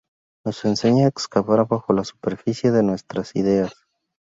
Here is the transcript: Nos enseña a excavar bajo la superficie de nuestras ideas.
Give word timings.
Nos 0.43 0.65
enseña 0.65 1.05
a 1.05 1.09
excavar 1.09 1.67
bajo 1.67 1.93
la 1.93 2.03
superficie 2.03 2.71
de 2.71 2.81
nuestras 2.81 3.35
ideas. 3.35 3.85